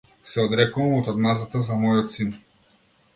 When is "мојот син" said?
1.83-2.33